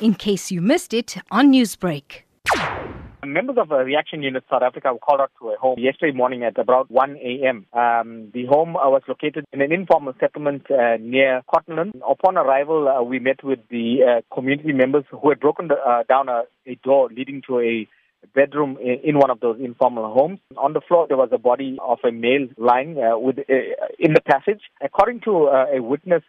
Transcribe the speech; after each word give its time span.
in 0.00 0.14
case 0.14 0.50
you 0.50 0.60
missed 0.60 0.92
it 0.92 1.16
on 1.30 1.52
Newsbreak. 1.52 2.22
Members 3.24 3.56
of 3.58 3.72
a 3.72 3.84
reaction 3.84 4.22
unit 4.22 4.44
South 4.48 4.62
Africa 4.62 4.92
were 4.92 4.98
called 4.98 5.20
out 5.20 5.32
to 5.40 5.48
a 5.48 5.56
home 5.56 5.78
yesterday 5.78 6.16
morning 6.16 6.44
at 6.44 6.56
about 6.58 6.90
1 6.90 7.16
a.m. 7.16 7.66
Um, 7.72 8.30
the 8.32 8.46
home 8.46 8.76
uh, 8.76 8.88
was 8.88 9.02
located 9.08 9.44
in 9.52 9.60
an 9.60 9.72
informal 9.72 10.14
settlement 10.20 10.70
uh, 10.70 10.96
near 11.00 11.42
Cottonland. 11.52 12.00
Upon 12.08 12.38
arrival, 12.38 12.88
uh, 12.88 13.02
we 13.02 13.18
met 13.18 13.42
with 13.42 13.58
the 13.68 13.98
uh, 14.22 14.34
community 14.34 14.72
members 14.72 15.04
who 15.10 15.28
had 15.28 15.40
broken 15.40 15.68
the, 15.68 15.74
uh, 15.74 16.04
down 16.08 16.28
a, 16.28 16.42
a, 16.66 16.76
door 16.84 17.08
leading 17.14 17.42
to 17.48 17.58
a 17.58 17.88
bedroom 18.34 18.78
in, 18.80 19.18
one 19.18 19.30
of 19.30 19.40
those 19.40 19.58
informal 19.60 20.12
homes. 20.12 20.38
On 20.56 20.72
the 20.72 20.80
floor, 20.80 21.06
there 21.08 21.16
was 21.16 21.30
a 21.32 21.38
body 21.38 21.78
of 21.82 21.98
a 22.04 22.12
male 22.12 22.46
lying 22.56 22.96
uh, 22.98 23.18
with, 23.18 23.38
in 23.98 24.12
the 24.12 24.20
passage. 24.20 24.60
According 24.80 25.22
to 25.22 25.48
a 25.48 25.82
witness, 25.82 26.22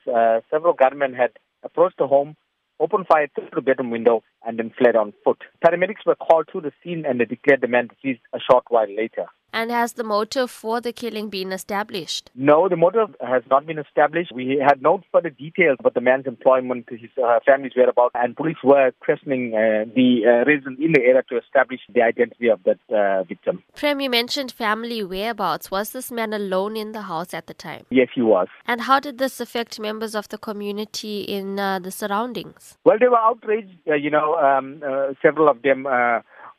several 0.49 0.73
gunmen 0.73 1.13
had 1.13 1.31
approached 1.63 1.97
the 1.97 2.07
home 2.07 2.35
opened 2.79 3.07
fire 3.07 3.27
through 3.35 3.49
the 3.53 3.61
bedroom 3.61 3.91
window 3.91 4.23
and 4.45 4.59
then 4.59 4.71
fled 4.77 4.95
on 4.95 5.13
foot. 5.23 5.43
Paramedics 5.65 6.05
were 6.05 6.15
called 6.15 6.47
to 6.53 6.61
the 6.61 6.71
scene 6.83 7.05
and 7.05 7.19
they 7.19 7.25
declared 7.25 7.61
the 7.61 7.67
man 7.67 7.87
deceased 7.87 8.21
a 8.33 8.39
short 8.39 8.65
while 8.69 8.87
later. 8.93 9.25
And 9.57 9.71
has 9.71 9.93
the 9.93 10.03
motive 10.03 10.51
for 10.51 10.79
the 10.81 10.93
killing 10.93 11.29
been 11.29 11.51
established? 11.51 12.29
No, 12.35 12.69
the 12.69 12.75
motive 12.75 13.15
has 13.19 13.41
not 13.49 13.65
been 13.65 13.79
established. 13.79 14.31
We 14.31 14.63
had 14.63 14.83
no 14.83 15.01
further 15.11 15.31
details 15.31 15.77
about 15.79 15.95
the 15.95 15.99
man's 15.99 16.27
employment, 16.27 16.85
his 16.91 17.09
uh, 17.17 17.39
family's 17.43 17.71
whereabouts, 17.75 18.11
and 18.13 18.35
police 18.35 18.57
were 18.63 18.91
questioning 18.99 19.55
uh, 19.55 19.85
the 19.95 20.21
uh, 20.27 20.45
residents 20.45 20.79
in 20.79 20.91
the 20.91 21.01
area 21.01 21.23
to 21.29 21.39
establish 21.39 21.79
the 21.91 22.03
identity 22.03 22.49
of 22.49 22.59
that 22.65 22.77
uh, 22.95 23.23
victim. 23.23 23.63
Prem, 23.75 23.99
you 23.99 24.11
mentioned 24.11 24.51
family 24.51 25.03
whereabouts. 25.03 25.71
Was 25.71 25.89
this 25.89 26.11
man 26.11 26.33
alone 26.33 26.77
in 26.77 26.91
the 26.91 27.01
house 27.01 27.33
at 27.33 27.47
the 27.47 27.55
time? 27.55 27.83
Yes, 27.89 28.09
he 28.13 28.21
was. 28.21 28.49
And 28.67 28.81
how 28.81 28.99
did 28.99 29.17
this 29.17 29.39
affect 29.39 29.79
members 29.79 30.13
of 30.13 30.29
the 30.29 30.37
community 30.37 31.21
in 31.23 31.57
uh, 31.57 31.79
the 31.79 31.89
surroundings? 31.89 32.77
Well, 32.83 32.99
they 32.99 33.07
were 33.07 33.17
outraged. 33.17 33.73
Uh, 33.87 33.95
you 33.95 34.11
know, 34.11 34.35
um, 34.35 34.83
several 35.19 35.49
of 35.49 35.63
them 35.63 35.87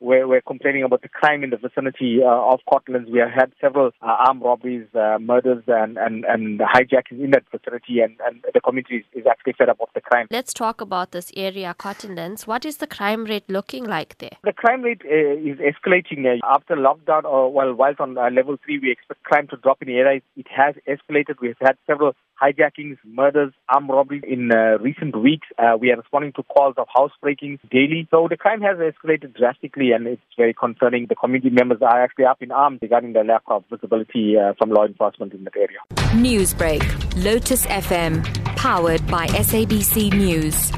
where 0.01 0.29
we're 0.29 0.41
complaining 0.41 0.85
about 0.85 1.03
the 1.03 1.09
crime 1.09 1.43
in 1.43 1.51
the 1.51 1.57
vicinity 1.57 2.21
uh, 2.23 2.29
of 2.29 2.61
Cottonlands. 2.71 3.11
We 3.11 3.19
have 3.19 3.31
had 3.31 3.53
several 3.61 3.91
uh, 4.03 4.07
armed 4.27 4.43
robberies, 4.43 4.87
uh, 4.95 5.19
murders, 5.21 5.65
and, 5.67 5.97
and, 5.99 6.25
and 6.25 6.61
hijackings 6.61 7.23
in 7.23 7.31
that 7.33 7.45
vicinity, 7.51 8.01
and, 8.01 8.17
and 8.27 8.45
the 8.55 8.61
community 8.61 8.99
is, 8.99 9.05
is 9.13 9.27
actually 9.27 9.55
fed 9.55 9.69
up 9.69 9.81
of 9.81 9.89
the 9.95 10.01
crime. 10.01 10.27
Let's 10.31 10.53
talk 10.53 10.81
about 10.81 11.13
this 11.13 11.33
area, 11.37 11.75
Cottonlands. 11.79 12.47
What 12.47 12.65
is 12.65 12.79
the 12.79 12.87
crime 12.87 13.25
rate 13.25 13.45
looking 13.49 13.85
like 13.85 14.19
there? 14.19 14.37
The 14.45 14.53
crime 14.53 14.83
rate 14.83 15.03
uh, 15.05 15.35
is 15.51 15.59
escalating. 15.59 16.27
Uh, 16.27 16.39
after 16.49 16.77
lockdown, 16.77 17.25
or 17.25 17.53
well, 17.53 17.75
whilst 17.75 18.01
on 18.01 18.17
uh, 18.17 18.31
level 18.31 18.57
three, 18.65 18.79
we 18.79 18.91
expect 18.91 19.23
crime 19.25 19.49
to 19.49 19.57
drop 19.57 19.83
in 19.83 19.89
the 19.89 19.95
area. 19.95 20.21
It 20.37 20.47
has 20.55 20.75
escalated. 20.87 21.37
We've 21.41 21.57
had 21.61 21.77
several 21.87 22.13
hijackings, 22.41 22.99
murders, 23.05 23.53
armed 23.69 23.91
robberies 23.91 24.23
in 24.27 24.53
uh, 24.53 24.79
recent 24.81 25.21
weeks. 25.21 25.49
Uh, 25.59 25.77
we 25.81 25.91
are 25.91 25.97
responding 25.97 26.33
to 26.35 26.43
calls 26.45 26.75
of 26.77 26.87
housebreakings 26.95 27.59
daily. 27.71 28.07
So 28.11 28.29
the 28.31 28.37
crime 28.37 28.61
has 28.63 28.79
escalated 28.79 29.37
drastically 29.37 29.88
and 29.93 30.07
it's 30.07 30.23
very 30.37 30.55
concerning. 30.55 31.07
The 31.09 31.15
community 31.15 31.51
members 31.51 31.79
are 31.83 32.03
actually 32.03 32.27
up 32.27 32.43
in 32.43 32.51
arms 32.51 32.79
regarding 32.83 33.13
the 33.13 33.25
lack 33.25 33.43
of 33.49 33.65
visibility 33.71 34.37
uh, 34.37 34.55
from 34.59 34.71
law 34.71 34.87
enforcement 34.87 35.33
in 35.33 35.45
that 35.45 35.57
area. 35.57 35.79
Newsbreak, 36.15 36.83
Lotus 37.25 37.67
FM, 37.67 38.25
powered 38.57 39.07
by 39.07 39.27
SABC 39.29 40.13
News. 40.15 40.78